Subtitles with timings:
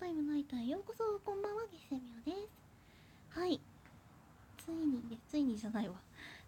[0.00, 3.38] タイムナイターようこそこんばんはゲセミオです。
[3.38, 3.60] はい。
[4.58, 5.94] ついにでついにじゃないわ。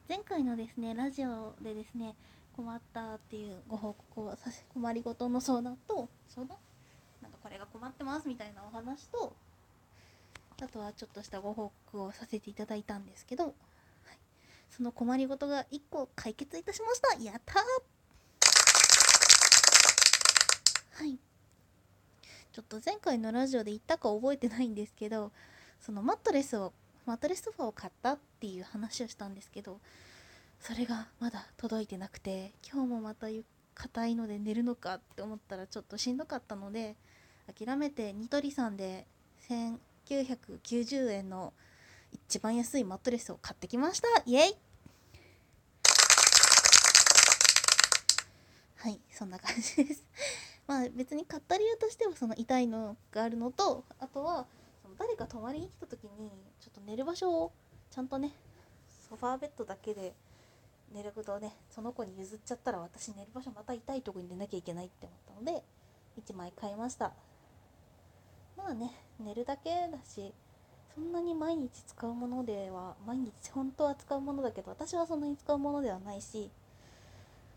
[0.09, 2.17] 前回のですねラジオでですね
[2.57, 6.57] 困ったっていうご報告をさせ困りごとの相談と相談？
[7.23, 9.33] なんかこれが困ってますみたいなお話と
[10.61, 13.55] あとはちょっとしたご報告をさせていただいたんですけど、はい、
[14.71, 17.23] その困りごとが1個解決いたしました。
[17.23, 17.57] やったー！
[20.95, 21.19] はい。
[22.57, 25.31] ちょっと前回のラジオで言ったか覚えてないんですけど
[25.79, 26.73] そのマットレスを
[27.05, 29.79] マットレスソファーを買ったっていう話をしたんですけど
[30.59, 33.27] それがまだ届いてなくて今日もまた
[33.75, 36.97] 硬いので寝るのかって思ったらちょっとしんどかったので
[37.59, 39.07] 諦めてニトリさんで
[40.09, 41.53] 1990円の
[42.11, 44.09] 一番安いマットレスを買ってきました。
[44.25, 44.57] イエイ。
[48.79, 50.03] はいそんな感じです。
[50.67, 54.47] まあ別に買った理由としてはその痛いのがあるのとあとは
[54.83, 57.53] その誰か泊まりに来た時にちょっと寝る場所を
[57.91, 58.33] ちゃんとね
[59.09, 60.15] ソファーベッドだけで
[60.93, 65.63] 寝ることをねその子に譲っちゃったら私寝る場所また痛いとこに寝なきゃいけないって思ったので
[66.21, 67.13] 1枚買いました。
[68.57, 68.91] まあね
[69.21, 70.33] 寝るだけだし
[70.95, 76.51] そんなに毎日使うものでは毎日本当は使うものだけど私はそんなに使うものではないし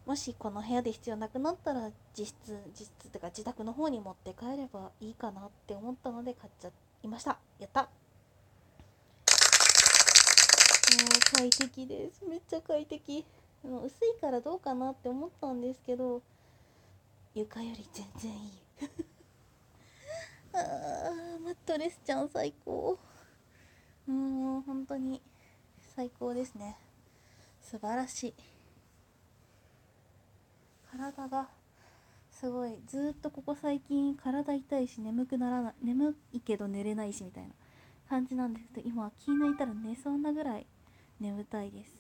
[0.10, 6.72] もしこの部屋で必要なくなったら実質実質ってか自宅の方に持って帰ればいいかなって思ったので買っちゃ
[7.04, 7.38] いました。
[7.60, 7.84] やった。
[7.84, 7.88] も
[11.06, 12.26] う快適です。
[12.26, 13.24] めっちゃ快適。
[13.64, 16.24] もう薄いからどうかなって思ったんですけど
[17.36, 18.52] 床より全然いい。
[20.54, 22.98] あーマットレスちゃん最高。
[24.08, 25.22] もう本当に
[25.96, 26.80] 最高ですね。
[27.62, 28.59] 素晴らしい。
[30.92, 31.48] 体が
[32.32, 37.50] すごいずっとここ最近体痛いし眠くならない眠いけど寝れないしみたいな
[38.10, 40.66] 感じなんですけど今は気抜いたら寝そうなぐらい
[41.20, 41.92] 眠たいです。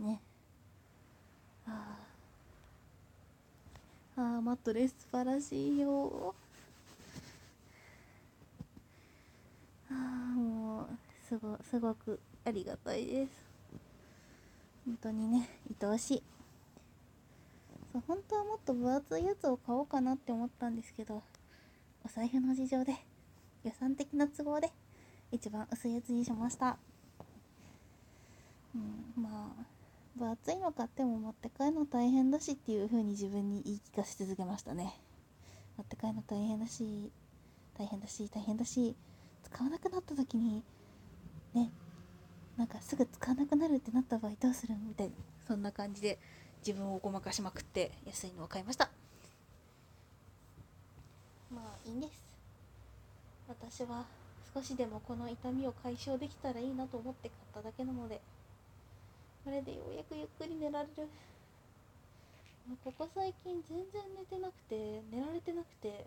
[0.00, 0.20] ね。
[1.66, 1.96] あ
[4.16, 6.34] ああマットレス素晴らしいよ。
[9.90, 9.96] ああ
[10.34, 10.86] もう
[11.28, 13.51] すごすごくありがたいです。
[14.86, 15.48] 本当にね
[15.80, 16.22] 愛おしい。
[17.92, 21.22] そう本当はもっと分厚いやつを買おうかなって思ったんですけど
[22.04, 22.94] お財布の事情で
[23.64, 24.70] 予算的な都合で
[25.30, 26.78] 一番薄いやつにしました。
[28.74, 29.64] うんまあ
[30.16, 34.94] 分厚いの買っても持って帰るの大変だしっていう風に自分に言い聞かせ続けましたね。
[35.76, 37.10] 持って帰るの大変だし
[37.78, 38.94] 大変だし大変だし
[39.42, 40.62] 使わなくなった時に
[41.54, 41.70] ね
[42.62, 45.14] なんかすぐ使わなくなるってなった場合どうするみたいな
[45.48, 46.16] そんな感じで
[46.64, 48.88] 自分をごまかしまくって安いのを買いました。
[51.52, 52.12] まあいいんです。
[53.48, 54.04] 私は
[54.54, 58.20] 少しでもこの痛みを解消できたらいいなと思って買っただけなので
[59.44, 61.08] これでようやくゆっくり寝られる。
[62.84, 66.06] ここ最近全然寝てなくて寝られてなくて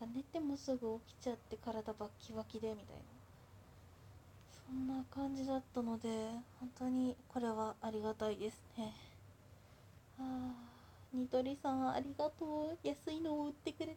[0.00, 3.13] なんか寝てもすぐ起きちゃって体バッキバキでみたいな。
[4.66, 6.08] そんな感じだったので
[6.60, 8.94] 本当にこれはありがたいですね。
[10.18, 10.52] あ
[11.12, 12.78] ニトリさんありがとう。
[12.86, 13.96] 安いのを売ってくれて。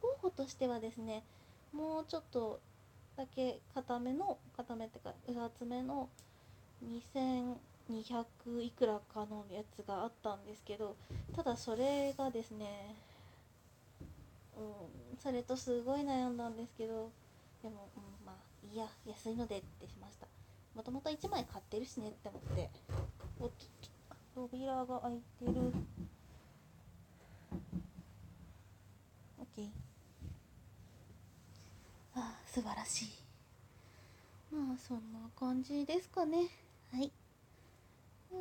[0.00, 1.22] 候補としてはですね
[1.72, 2.60] もうちょっと
[3.16, 6.08] だけ固めの固めってか分厚めの
[6.84, 10.96] 2200いくらかのやつがあったんですけど
[11.34, 12.94] ただそれがですね
[14.56, 17.10] うんそれとすごい悩んだんですけど
[17.62, 18.34] でも、うん、まあ
[18.70, 20.26] いいや安いのでってしました。
[20.74, 22.70] もともと1枚買ってるしねって思って
[23.38, 23.64] おっと
[24.34, 25.52] 扉が開いてる。
[29.56, 29.68] OK
[32.16, 33.08] ああ素晴らしい。
[34.52, 36.48] まあそんな感じですかね。
[36.92, 37.12] はい。
[38.32, 38.36] う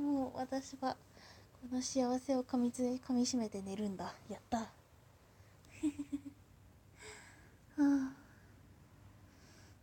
[0.00, 0.96] んもう私は
[1.70, 4.12] この幸せをかみつ噛みしめて寝るんだ。
[4.28, 4.66] やった。
[7.78, 8.12] あ。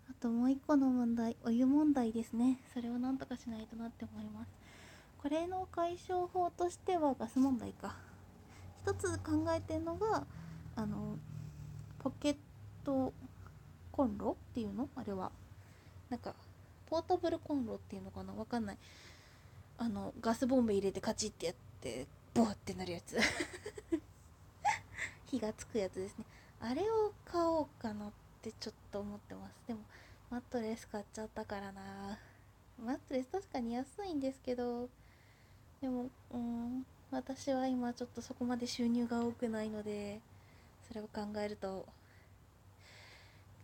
[0.10, 2.62] あともう一個の問題お湯問題ですね。
[2.74, 4.52] それをなんとかしないとなって思います。
[5.22, 7.96] これの解消法としてはガス問題か。
[8.84, 10.26] 一つ考えてるのが
[10.76, 11.18] あの
[12.00, 12.38] ポケッ
[12.84, 13.14] ト
[13.92, 14.90] コンロっていうの？
[14.96, 15.32] あれは。
[16.10, 16.36] なんか
[16.88, 18.34] ポータブルコンロっていうのかな？
[18.34, 18.78] わかんない。
[19.78, 23.18] あのガスボンベ入れてカチッてやってボワってなるやつ。
[25.32, 26.26] 火がつくやつですね。
[26.60, 28.10] あれを買おうかなっ
[28.42, 29.56] てちょっと思ってます。
[29.66, 29.80] でも
[30.30, 32.20] マットレス買っちゃったからな。
[32.84, 34.90] マットレス確かに安いんですけど
[35.82, 40.20] でもうん私は今ちょっとそこまで収入が多くないので
[40.88, 41.86] それを考えると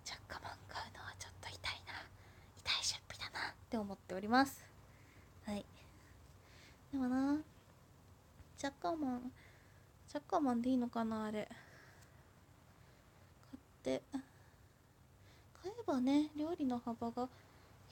[0.05, 1.93] チャッカマン買うのはちょっと痛いな。
[2.59, 3.49] 痛い出費だな。
[3.49, 4.65] って思っております。
[5.45, 5.65] はい。
[6.93, 7.37] でもな
[8.57, 9.31] チャッカマン
[10.09, 11.47] チャッカマンでいいのかなあれ。
[13.51, 14.01] 買って。
[15.61, 17.27] 買えばね料理の幅が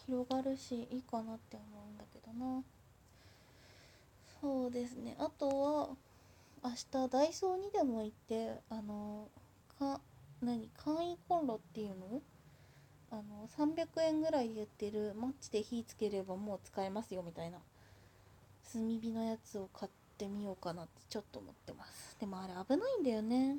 [0.06, 2.64] 広がるしいいかなって思うんだけどな。
[4.42, 5.16] そうですね。
[5.20, 5.90] あとは
[6.64, 9.28] 明日ダイソーにでも行ってあの
[9.78, 10.00] か
[10.42, 12.22] 何簡易コンロっていうの？
[13.12, 17.58] あの300円ぐらいで売ってるマッチで火つければもう使えますよみたいな。
[18.72, 22.16] 炭火のやつを買ってってみようかなってちょっと思ってます。
[22.22, 23.58] でもあれ危ないんだよね。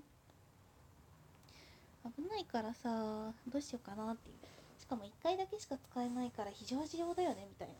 [2.17, 4.37] 危ないからさどうしようかなっていう。
[4.81, 7.75] しかも1回だけしか使えないから非常時用だよねみたいな。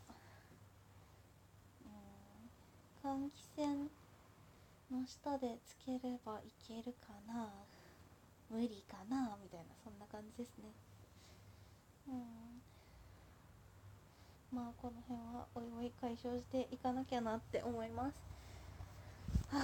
[3.03, 3.89] 換気扇
[4.91, 7.49] の下でつければいけるかな。
[8.51, 9.67] 無理かなみたいな。
[9.83, 10.71] そんな感じですね。
[12.09, 12.61] うん。
[14.53, 18.36] まあこの辺はおいおい解消していかなきゃなって思います。
[19.59, 19.61] い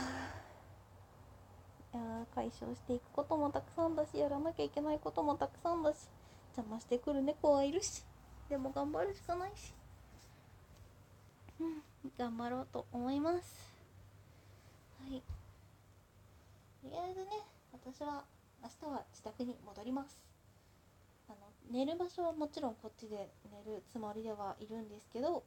[1.97, 6.09] や解消していくこともたくさんだしやらなきゃいけないこともたくさんだし
[6.57, 8.05] 邪魔してくる猫はいるし
[8.49, 9.75] でも頑張るしかないし。
[11.61, 11.83] うん
[12.19, 13.73] 頑張ろうと思います。
[15.01, 15.23] はい。
[16.83, 17.27] とりあえずね
[17.73, 18.25] 私は
[18.63, 20.19] 明日は自宅に戻ります。
[21.29, 21.37] あの
[21.71, 23.31] 寝る場所はもちろんこっちで
[23.67, 25.43] 寝るつもりではいるんですけど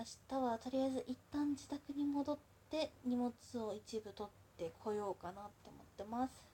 [0.00, 2.38] 明日はとりあえず一旦自宅に戻っ
[2.70, 6.46] て荷物を一部取ってこようかなって思ってます。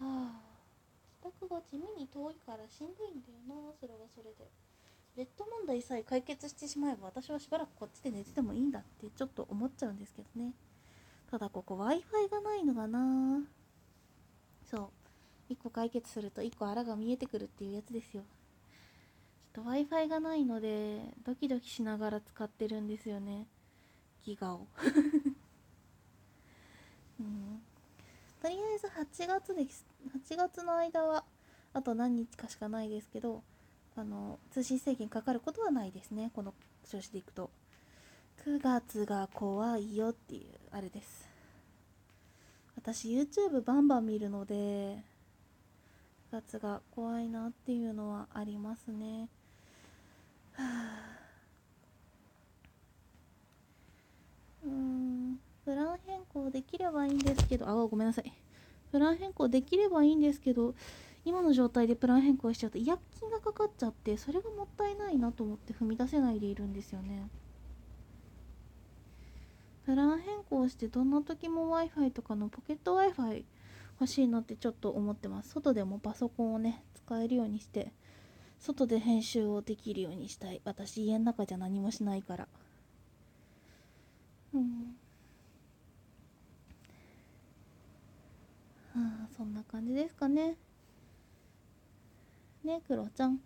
[0.00, 0.40] はあ
[1.22, 3.74] 自宅が地味に遠いからしんどいんだよな。
[3.78, 4.48] それはそれで。
[5.18, 10.52] ベッド問題さえ解決してしまえば私はしばらくこっちで寝ててもいいんだってちょっと思っちゃうんですけどね。
[11.30, 13.42] ただここ w i f i がないのがな。
[14.64, 14.90] そ
[15.50, 15.52] う。
[15.52, 18.22] 1個解決すると1個あらが見えてくるっていうやつですよ。
[19.54, 23.46] ちょっと w i f i がないのでドキドキしながら使ってるんですよね。
[24.24, 24.66] ギガを。
[27.20, 27.62] うん。
[28.40, 29.84] とりあえず8月です。
[30.28, 31.24] 8月の間は
[31.72, 33.42] あと何日かしかないですけど
[33.96, 36.30] あの通信制限かかることはないですね。
[36.34, 36.54] この
[36.88, 37.50] 調子でいくと。
[38.44, 41.28] 9月が怖いよっていうあれです。
[42.76, 44.54] 私 YouTube バンバン見るので
[46.30, 49.28] 9月が怖いなっていうのはありますね。
[54.64, 55.40] うん。
[55.64, 57.68] プラン変更できればいいんですけど。
[57.68, 58.32] あごめんなさい。
[58.90, 60.74] プラン変更できればいいんですけど
[61.24, 67.28] 今の状態でプラン変更しちゃうと違約金がかかっちゃってそれがもったいないなと思って踏み出せないでいるんですよね。
[69.84, 73.44] プラン変更してどんな時も w i f i とかのポケット w i f i
[74.00, 75.50] 欲しいなってちょっと思ってます。
[75.50, 77.92] 外でもパソコンをね使えるようにして
[78.60, 80.60] 外で編集をできるようにしたい。
[80.64, 82.48] 私家の中じゃ何もしないから。
[84.52, 84.96] うん。
[88.94, 90.56] はあそんな感じですかね。
[92.64, 93.34] ねクロちゃん。
[93.34, 93.38] は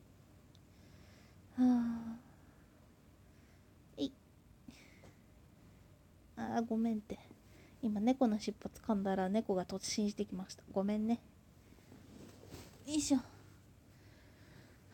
[1.58, 2.16] あ。
[3.98, 4.10] い。
[6.36, 7.18] ああごめんって。
[7.82, 10.62] 今猫の尻尾掴んだら猫が突進してきました。
[10.72, 11.20] ごめんね。
[12.86, 13.31] よいしょ。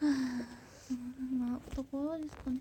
[0.00, 2.60] そんなところですかね。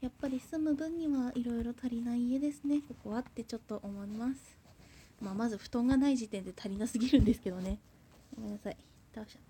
[0.00, 2.80] やっぱり住む分にはいろいろ足りない家ですね。
[2.88, 4.56] ここはってちょっと思います。
[5.20, 7.78] まあまず布団がない時点で足りなすぎるんですけどね。
[8.34, 8.76] ごめんなさい。
[9.14, 9.42] 倒しちゃっ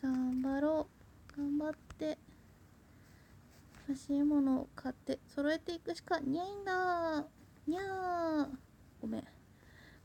[0.00, 0.06] た。
[0.06, 0.86] 頑張ろ
[1.36, 1.36] う。
[1.36, 2.18] 頑張って。
[3.88, 5.18] 欲しいものを買って。
[5.28, 7.24] 揃えていくしかにゃいんだ。
[7.66, 8.48] にゃー。
[9.00, 9.24] ごめん。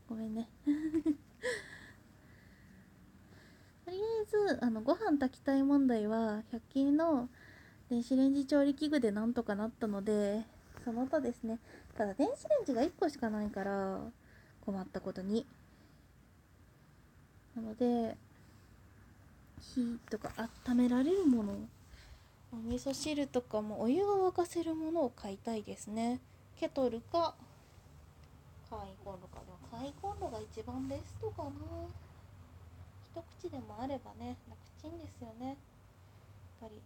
[0.08, 0.46] ごめんね
[3.86, 3.98] とり
[4.34, 7.28] あえずあのご飯炊きたい問題は100均の
[7.90, 10.42] 電子レンジ調理器具でなんとかなったので
[10.84, 11.58] その他ですね
[11.96, 14.00] ただ電子レンジが1個しかないから
[14.64, 15.46] 困ったことに。
[17.54, 18.16] なので
[19.60, 20.32] 火とか
[20.66, 21.52] 温められるもの
[22.52, 26.20] お味噌汁とかもお湯が沸かせるものを買いたいですね。
[26.58, 27.34] ケトルか
[28.68, 29.40] 簡易コンロか。
[29.40, 31.50] でも簡易コンロが一番ベストかな。
[33.14, 35.48] 一口でもあればね楽ちんですよね。
[35.48, 35.56] やっ
[36.62, 36.80] ぱり。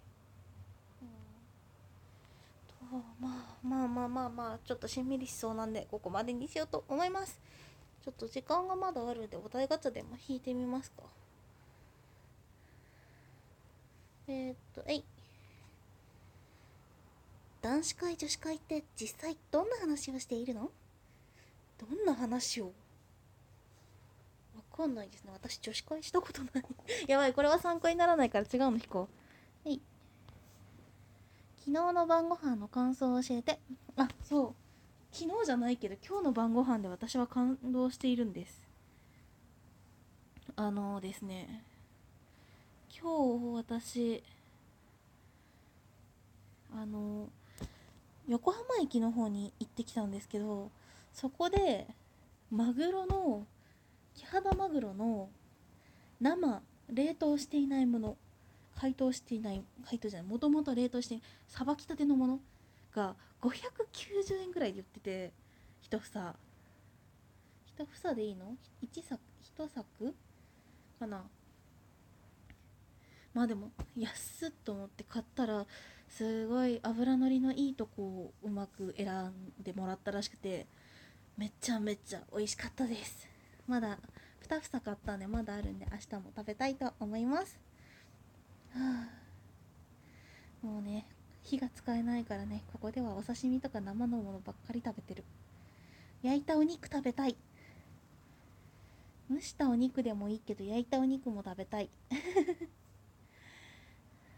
[1.03, 1.09] うん。
[2.91, 7.41] とまあまあまあまあまあちょっとしんみりしそうなんでここまでにしようと思います。
[8.05, 11.05] ちょっと時間がまだあるんでお題ガチャでも引いてみますか。
[14.29, 15.05] えー、っとえい。
[17.63, 20.71] 男子会女子会って実際どんな話をしているの？
[21.79, 22.73] どんな話を
[24.77, 25.31] かんないですね。
[25.33, 26.65] 私女子会したことない。
[27.09, 29.27] やばいこれは参考にならないから違うの引こう。
[31.67, 33.59] 昨日の晩ご飯の感想を教えて。
[33.97, 34.55] あそう。
[35.11, 38.63] 昨日じゃないけど今日の晩ご飯で私は感動しているんです。
[40.55, 41.65] あのですね。
[42.99, 44.23] 今日私
[46.73, 47.29] あの
[48.29, 50.71] 横浜駅の方に行ってきたんですけど
[51.13, 51.87] そこで
[52.51, 53.47] マグロの
[54.17, 55.29] キハダマグロの
[56.21, 58.17] 生冷凍していないもの
[58.75, 62.41] 解凍していない解凍じゃないもともと冷凍してさばきたてのもの
[62.95, 65.33] が590円ぐらいで売ってて
[65.89, 66.35] 1房。
[67.79, 69.21] 1房でいいの ?1 作
[69.57, 70.15] 1作？
[70.99, 71.25] かな。
[73.35, 75.67] まあでも安っと思って買ったら
[76.09, 79.33] すごい脂乗りのいいとこをうまく選ん
[79.63, 80.67] でもらったらしくて
[81.37, 83.36] めちゃめちゃ美味しかったです。
[83.67, 83.99] まだ
[84.43, 87.59] 2房買ったんでまだあるんで明日も食べたいと思います。
[88.73, 89.09] は
[90.63, 90.67] あ。
[90.67, 91.07] もうね
[91.43, 95.25] 火が使えないからねここではお刺身とか生のものばっかり食べてる。
[96.23, 97.37] 焼いたお肉食べたい。
[99.31, 101.91] 蒸したお肉でもいいけど焼いたお肉も食べたい。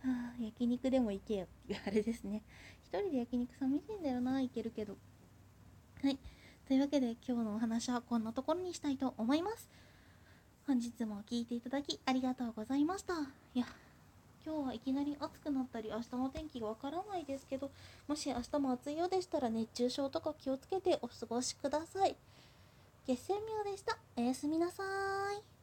[0.03, 1.45] はあ、焼肉でも行けよ。
[1.45, 2.43] っていうあれですね。
[2.83, 4.97] 一人で焼肉寂しいんだよな行けるけど。
[6.03, 6.19] はい。
[6.69, 9.71] というわけで今日のお話はこんなところにしたいと思います。
[10.67, 13.15] 本日も聞いていただきありがとうございました。
[13.55, 13.65] いや
[14.45, 17.71] 今日はいきなり暑くなったり明日の天気がわからないですけど
[18.07, 22.15] もし明日も暑いようでしたら熱中症とか気をつけてお過ごしください。
[23.07, 23.97] 月仙明でした。
[24.19, 24.83] おやすみなさ
[25.41, 25.58] い。